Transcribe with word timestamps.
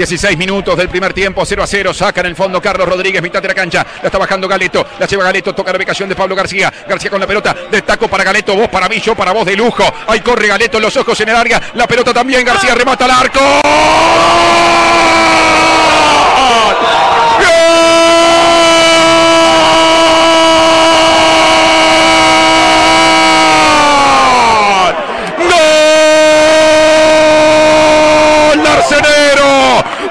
16 0.00 0.38
minutos 0.38 0.78
del 0.78 0.88
primer 0.88 1.12
tiempo, 1.12 1.44
0 1.44 1.62
a 1.62 1.66
0. 1.66 1.92
Saca 1.92 2.20
en 2.20 2.28
el 2.28 2.34
fondo 2.34 2.58
Carlos 2.62 2.88
Rodríguez, 2.88 3.20
mitad 3.20 3.42
de 3.42 3.48
la 3.48 3.54
cancha. 3.54 3.86
La 4.00 4.06
está 4.06 4.16
bajando 4.16 4.48
Galeto. 4.48 4.86
La 4.98 5.06
lleva 5.06 5.24
Galeto. 5.24 5.54
Toca 5.54 5.72
la 5.72 5.76
ubicación 5.76 6.08
de 6.08 6.14
Pablo 6.14 6.34
García. 6.34 6.72
García 6.88 7.10
con 7.10 7.20
la 7.20 7.26
pelota. 7.26 7.54
Destaco 7.70 8.08
para 8.08 8.24
Galeto. 8.24 8.56
Vos 8.56 8.68
para 8.68 8.88
mí, 8.88 8.98
yo 8.98 9.14
para 9.14 9.32
vos 9.32 9.44
de 9.44 9.54
lujo. 9.54 9.84
Ahí 10.06 10.20
corre 10.20 10.46
Galeto 10.46 10.80
los 10.80 10.96
ojos 10.96 11.20
en 11.20 11.28
el 11.28 11.36
área. 11.36 11.60
La 11.74 11.86
pelota 11.86 12.14
también. 12.14 12.46
García 12.46 12.74
remata 12.74 13.04
al 13.04 13.10
arco. 13.10 14.59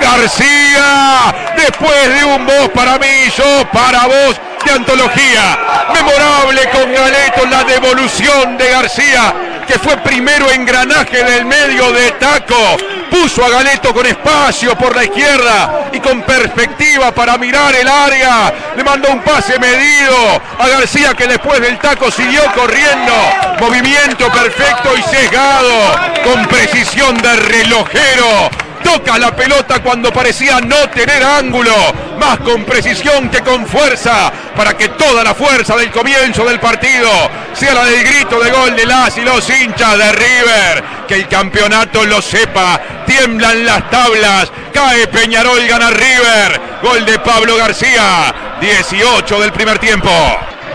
García, 0.00 1.34
después 1.56 2.14
de 2.14 2.24
un 2.24 2.46
vos 2.46 2.68
para 2.74 2.98
mí, 2.98 3.30
yo 3.36 3.66
para 3.72 4.06
vos 4.06 4.40
de 4.64 4.72
antología. 4.72 5.58
Memorable 5.92 6.68
con 6.70 6.92
Galeto 6.92 7.46
la 7.46 7.64
devolución 7.64 8.58
de 8.58 8.70
García, 8.70 9.34
que 9.66 9.78
fue 9.78 9.96
primero 9.98 10.50
engranaje 10.50 11.22
del 11.22 11.44
medio 11.44 11.92
de 11.92 12.10
taco. 12.12 12.76
Puso 13.10 13.44
a 13.44 13.48
Galeto 13.48 13.94
con 13.94 14.04
espacio 14.04 14.76
por 14.76 14.94
la 14.94 15.04
izquierda 15.04 15.88
y 15.92 16.00
con 16.00 16.22
perspectiva 16.22 17.12
para 17.12 17.38
mirar 17.38 17.74
el 17.74 17.88
área. 17.88 18.52
Le 18.76 18.84
mandó 18.84 19.08
un 19.10 19.20
pase 19.20 19.58
medido 19.58 20.42
a 20.58 20.68
García 20.68 21.14
que 21.14 21.26
después 21.26 21.60
del 21.60 21.78
taco 21.78 22.10
siguió 22.10 22.42
corriendo. 22.52 23.12
Movimiento 23.60 24.30
perfecto 24.30 24.96
y 24.96 25.02
sesgado 25.02 26.24
con 26.24 26.46
precisión 26.46 27.16
de 27.18 27.36
relojero 27.36 28.65
toca 28.86 29.18
la 29.18 29.34
pelota 29.34 29.82
cuando 29.82 30.12
parecía 30.12 30.60
no 30.60 30.88
tener 30.90 31.22
ángulo, 31.24 31.74
más 32.20 32.38
con 32.38 32.64
precisión 32.64 33.28
que 33.28 33.40
con 33.40 33.66
fuerza, 33.66 34.32
para 34.54 34.76
que 34.76 34.90
toda 34.90 35.24
la 35.24 35.34
fuerza 35.34 35.74
del 35.74 35.90
comienzo 35.90 36.44
del 36.44 36.60
partido 36.60 37.10
sea 37.52 37.74
la 37.74 37.84
del 37.84 38.04
grito 38.04 38.38
de 38.38 38.50
gol 38.52 38.76
de 38.76 38.86
las 38.86 39.18
y 39.18 39.22
los 39.22 39.50
hinchas 39.50 39.98
de 39.98 40.12
River, 40.12 40.84
que 41.08 41.14
el 41.16 41.26
campeonato 41.26 42.04
lo 42.04 42.22
sepa, 42.22 42.80
tiemblan 43.06 43.66
las 43.66 43.90
tablas, 43.90 44.52
cae 44.72 45.08
Peñarol, 45.08 45.66
gana 45.66 45.90
River, 45.90 46.60
gol 46.80 47.04
de 47.04 47.18
Pablo 47.18 47.56
García, 47.56 48.32
18 48.60 49.40
del 49.40 49.52
primer 49.52 49.80
tiempo. 49.80 50.10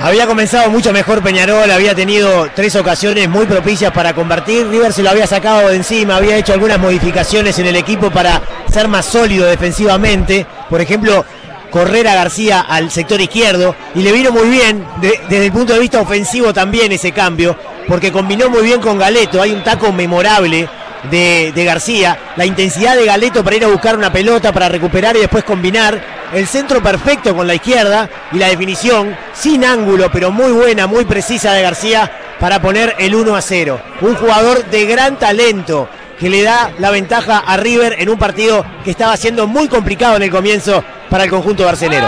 Había 0.04 0.26
comenzado 0.26 0.72
mucho 0.72 0.92
mejor 0.92 1.22
Peñarol, 1.22 1.70
había 1.70 1.94
tenido 1.94 2.50
tres 2.56 2.76
ocasiones 2.76 3.30
muy 3.30 3.46
propicias 3.46 3.92
para 3.92 4.16
convertir. 4.16 4.68
River 4.68 4.92
se 4.92 5.04
lo 5.04 5.12
había 5.12 5.28
sacado 5.28 5.70
de 5.70 5.76
encima, 5.76 6.16
había 6.16 6.38
hecho 6.38 6.54
algunas 6.54 6.80
modificaciones 6.80 7.60
en 7.60 7.68
el 7.68 7.76
equipo 7.76 8.10
para 8.10 8.42
ser 8.68 8.88
más 8.88 9.06
sólido 9.06 9.46
defensivamente. 9.46 10.48
Por 10.72 10.82
ejemplo, 10.82 11.24
correr 11.70 12.08
a 12.08 12.16
García 12.16 12.62
al 12.62 12.90
sector 12.90 13.22
izquierdo 13.22 13.76
y 13.94 14.02
le 14.02 14.12
vino 14.12 14.32
muy 14.32 14.50
bien 14.50 14.84
desde 15.00 15.46
el 15.46 15.52
punto 15.52 15.74
de 15.74 15.80
vista 15.80 16.02
ofensivo 16.02 16.52
también 16.52 16.92
ese 16.92 17.12
cambio, 17.12 17.56
porque 17.88 18.12
combinó 18.12 18.50
muy 18.50 18.64
bien 18.64 18.82
con 18.82 18.98
Galeto. 18.98 19.40
Hay 19.40 19.52
un 19.52 19.64
taco 19.64 19.92
memorable 19.94 20.68
de, 21.12 21.52
de, 21.54 21.64
García, 21.64 22.18
la 22.38 22.46
intensidad 22.48 22.96
de 22.96 23.06
Galeto 23.06 23.44
para 23.44 23.56
ir 23.56 23.66
a 23.66 23.68
buscar 23.68 23.96
una 23.96 24.12
pelota, 24.12 24.52
para 24.52 24.68
recuperar 24.68 25.16
y 25.16 25.20
después 25.20 25.44
combinar, 25.44 26.21
el 26.34 26.48
centro 26.48 26.82
perfecto 26.82 27.36
con 27.36 27.48
la 27.48 27.56
izquierda 27.56 28.10
y 28.32 28.38
la 28.38 28.48
definición 28.48 29.16
sin 29.34 29.66
ángulo, 29.66 30.10
pero 30.12 30.32
muy 30.32 30.52
buena, 30.52 30.88
muy 30.88 31.06
precisa 31.06 31.54
de 31.54 31.62
García 31.62 32.12
para 32.40 32.62
poner 32.62 32.96
el 33.00 33.16
1 33.16 33.36
a 33.36 33.42
0. 33.42 33.82
Un 34.02 34.16
jugador 34.16 34.66
de 34.66 34.86
gran 34.86 35.18
talento 35.18 35.90
que 36.20 36.30
le 36.30 36.44
da 36.44 36.72
la 36.78 36.92
ventaja 36.92 37.40
a 37.40 37.58
River 37.58 37.96
en 38.00 38.10
un 38.10 38.18
partido 38.18 38.64
que 38.84 38.92
estaba 38.92 39.18
siendo 39.18 39.48
muy 39.48 39.68
complicado 39.68 40.18
en 40.18 40.24
el 40.24 40.32
comienzo 40.32 40.84
para 41.10 41.24
el 41.24 41.30
conjunto 41.30 41.66
barcelero. 41.66 42.08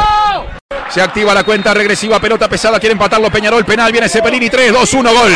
Se 0.90 1.02
activa 1.02 1.34
la 1.34 1.44
cuenta 1.44 1.74
regresiva, 1.74 2.20
pelota 2.20 2.48
pesada, 2.48 2.80
quiere 2.80 2.94
empatarlo 2.94 3.32
Peñarol, 3.32 3.66
penal, 3.66 3.92
viene 3.92 4.08
Cepelini, 4.08 4.50
3, 4.50 4.72
2, 4.72 4.94
1, 4.94 5.14
gol. 5.14 5.32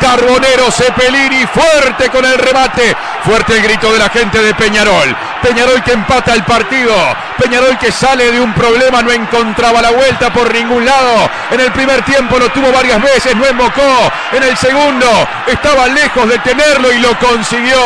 Carbonero 0.00 0.70
Cepelini 0.70 1.46
fuerte 1.46 2.10
con 2.10 2.24
el 2.24 2.38
remate. 2.38 2.94
Fuerte 3.24 3.56
el 3.56 3.62
grito 3.62 3.92
de 3.92 3.98
la 3.98 4.08
gente 4.08 4.42
de 4.42 4.54
Peñarol. 4.54 5.16
Peñarol 5.42 5.82
que 5.82 5.92
empata 5.92 6.34
el 6.34 6.42
partido. 6.44 6.94
Peñarol 7.38 7.78
que 7.78 7.90
sale 7.90 8.30
de 8.30 8.40
un 8.40 8.52
problema, 8.54 9.02
no 9.02 9.10
encontraba 9.10 9.82
la 9.82 9.90
vuelta 9.90 10.32
por 10.32 10.52
ningún 10.52 10.84
lado. 10.84 11.28
En 11.50 11.60
el 11.60 11.72
primer 11.72 12.02
tiempo 12.04 12.38
lo 12.38 12.48
tuvo 12.50 12.70
varias 12.72 13.00
veces, 13.00 13.34
no 13.36 13.46
embocó. 13.46 14.12
En 14.32 14.42
el 14.42 14.56
segundo 14.56 15.06
estaba 15.46 15.86
lejos 15.88 16.28
de 16.28 16.38
tenerlo 16.38 16.92
y 16.92 16.98
lo 16.98 17.18
consiguió. 17.18 17.78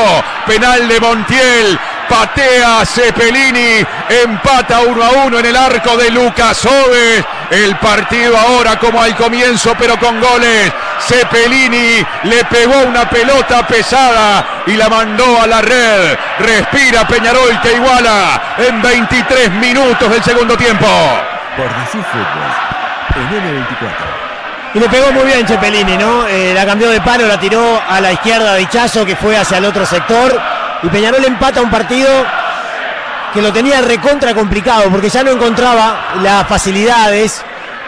Penal 0.47 0.89
de 0.89 1.01
Montiel. 1.01 1.79
Patea 2.09 2.87
Cepelini, 2.87 3.85
empata 4.09 4.81
1 4.81 5.05
a 5.05 5.11
1 5.27 5.39
en 5.41 5.47
el 5.47 5.57
arco 5.57 5.95
de 5.99 6.11
Lucas 6.11 6.65
Oves. 6.65 7.23
El 7.51 7.77
partido 7.77 8.37
ahora 8.37 8.79
como 8.79 9.03
al 9.03 9.15
comienzo, 9.15 9.75
pero 9.79 9.99
con 9.99 10.19
goles. 10.19 10.73
Cepelini 11.09 12.05
le 12.25 12.45
pegó 12.45 12.83
una 12.87 13.09
pelota 13.09 13.67
pesada 13.67 14.63
y 14.67 14.73
la 14.73 14.91
mandó 14.91 15.41
a 15.41 15.47
la 15.47 15.63
red. 15.63 16.19
Respira 16.39 17.09
Peñarol 17.09 17.59
que 17.63 17.73
iguala 17.73 18.57
en 18.59 18.83
23 18.83 19.53
minutos 19.53 20.11
del 20.11 20.23
segundo 20.23 20.55
tiempo. 20.55 20.87
Por 21.57 21.67
decir 21.79 22.05
fútbol, 22.05 22.53
en 23.17 23.65
N24. 23.65 24.75
Y 24.75 24.81
le 24.81 24.89
pegó 24.91 25.11
muy 25.13 25.25
bien 25.25 25.49
Cepelini, 25.49 25.97
¿no? 25.97 26.27
Eh, 26.27 26.53
la 26.55 26.67
cambió 26.67 26.91
de 26.91 27.01
palo, 27.01 27.27
la 27.27 27.41
tiró 27.41 27.81
a 27.89 28.03
la 28.03 28.13
izquierda 28.13 28.53
de 28.53 28.69
Chazo 28.69 29.07
que 29.07 29.17
fue 29.17 29.35
hacia 29.35 29.57
el 29.57 29.65
otro 29.65 29.87
sector. 29.87 30.39
Y 30.83 30.89
Peñarol 30.89 31.25
empata 31.25 31.63
un 31.63 31.71
partido 31.71 32.11
que 33.33 33.41
lo 33.41 33.51
tenía 33.51 33.81
recontra 33.81 34.35
complicado 34.35 34.91
porque 34.91 35.09
ya 35.09 35.23
no 35.23 35.31
encontraba 35.31 36.17
las 36.23 36.47
facilidades 36.47 37.43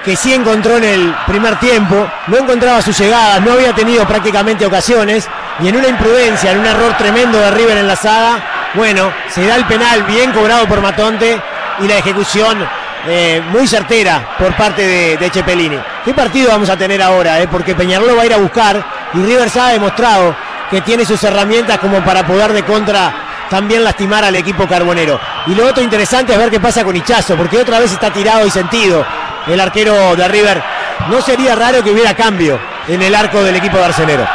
que 0.05 0.16
sí 0.16 0.33
encontró 0.33 0.77
en 0.77 0.84
el 0.84 1.15
primer 1.27 1.59
tiempo, 1.59 2.09
no 2.27 2.38
encontraba 2.38 2.83
sus 2.83 2.99
llegadas, 2.99 3.41
no 3.43 3.53
había 3.53 3.72
tenido 3.75 4.06
prácticamente 4.06 4.65
ocasiones 4.65 5.28
y 5.61 5.69
en 5.69 5.77
una 5.77 5.88
imprudencia, 5.88 6.53
en 6.53 6.61
un 6.61 6.66
error 6.66 6.97
tremendo 6.97 7.38
de 7.38 7.50
River 7.50 7.78
en 7.78 7.87
la 7.87 7.97
saga, 7.97 8.43
bueno, 8.75 9.12
se 9.28 9.47
da 9.47 9.56
el 9.56 9.65
penal 9.66 10.05
bien 10.05 10.33
cobrado 10.33 10.66
por 10.66 10.81
Matonte 10.81 11.41
y 11.81 11.89
la 11.89 11.99
ejecución 11.99 12.66
eh, 13.06 13.43
muy 13.50 13.66
certera 13.66 14.37
por 14.39 14.55
parte 14.55 15.16
de, 15.19 15.31
Cepelini. 15.31 15.78
¿Qué 16.05 16.15
partido 16.15 16.50
vamos 16.50 16.71
a 16.71 16.77
tener 16.77 17.03
ahora? 17.03 17.41
Eh? 17.41 17.49
Porque 17.50 17.75
Peñarol 17.75 18.16
va 18.16 18.22
a 18.22 18.27
ir 18.27 18.34
a 18.34 18.39
buscar 18.39 18.84
y 19.15 19.19
River 19.19 19.50
ha 19.59 19.69
demostrado 19.69 20.34
que 20.71 20.81
tiene 20.83 21.05
sus 21.05 21.22
herramientas 21.25 21.78
como 21.78 22.00
para 22.05 22.27
poder 22.27 22.53
de 22.53 22.62
contra 22.62 23.12
también 23.50 23.83
lastimar 23.83 24.25
al 24.25 24.37
equipo 24.37 24.66
carbonero. 24.69 25.19
Y 25.47 25.55
lo 25.55 25.66
otro 25.66 25.83
interesante 25.83 26.33
es 26.33 26.39
ver 26.39 26.50
qué 26.50 26.60
pasa 26.60 26.84
con 26.84 26.94
Hichazo, 26.94 27.37
porque 27.37 27.59
otra 27.59 27.81
vez 27.81 27.93
está 27.93 28.10
tirado 28.10 28.47
y 28.47 28.50
sentido 28.50 29.05
el 29.53 29.61
arquero 29.61 30.16
de 30.16 30.28
River. 30.28 30.62
No 31.09 31.21
sería 31.21 31.55
raro 31.55 31.83
que 31.83 31.91
hubiera 31.91 32.15
cambio 32.15 32.61
en 32.88 33.03
el 33.03 33.15
arco 33.15 33.43
del 33.43 33.56
equipo 33.56 33.77
de 33.78 33.84
Arcenero. 33.84 34.27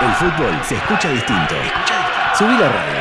El 0.00 0.12
fútbol 0.14 0.58
se 0.66 0.76
escucha 0.76 1.08
distinto. 1.10 1.54
Subí 2.36 2.56
la 2.56 2.68
radio. 2.68 2.99